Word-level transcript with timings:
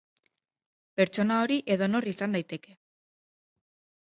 Pertsona 1.01 1.37
hori 1.41 1.57
edonor 1.75 2.09
izan 2.13 2.35
daiteke. 2.39 2.75